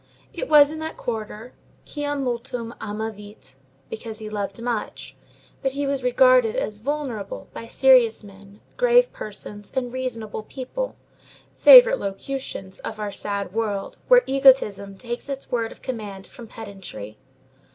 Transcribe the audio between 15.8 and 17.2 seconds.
command from pedantry.